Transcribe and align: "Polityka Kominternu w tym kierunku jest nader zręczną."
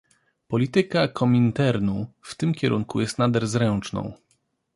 "Polityka 0.47 1.07
Kominternu 1.07 2.07
w 2.21 2.35
tym 2.35 2.53
kierunku 2.53 3.01
jest 3.01 3.17
nader 3.19 3.47
zręczną." 3.47 4.13